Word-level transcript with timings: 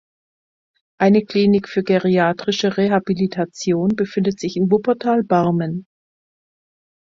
Eine 0.99 1.25
Klinik 1.25 1.69
für 1.69 1.83
Geriatrische 1.83 2.75
Rehabilitation 2.75 3.89
befindet 3.95 4.39
sich 4.39 4.55
in 4.55 4.71
Wuppertal-Barmen. 4.71 5.85